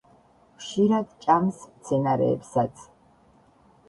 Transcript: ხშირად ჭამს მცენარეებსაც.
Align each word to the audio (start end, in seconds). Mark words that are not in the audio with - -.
ხშირად 0.67 1.07
ჭამს 1.25 1.59
მცენარეებსაც. 1.73 2.87